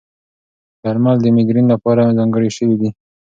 [0.83, 2.89] درمل د مېګرین لپاره ځانګړي شوي دي.